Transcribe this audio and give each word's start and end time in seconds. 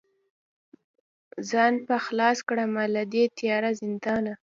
ځان 1.49 1.73
به 1.85 1.95
خلاص 2.05 2.37
کړمه 2.47 2.83
له 2.95 3.03
دې 3.13 3.23
تیاره 3.37 3.71
زندانه 3.81 4.33